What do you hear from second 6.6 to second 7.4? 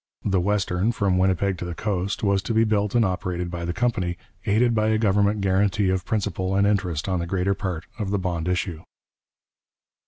interest on the